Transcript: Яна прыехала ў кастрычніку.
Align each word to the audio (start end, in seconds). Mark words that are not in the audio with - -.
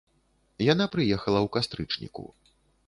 Яна 0.71 0.85
прыехала 0.95 1.39
ў 1.45 1.47
кастрычніку. 1.59 2.23